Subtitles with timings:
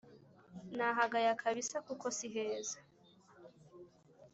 [0.77, 2.77] nahagaya kabisa kuko siheza